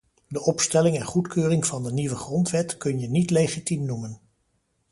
[0.27, 4.21] De opstelling en goedkeuring van de nieuwe grondwet kun je niet legitiem noemen.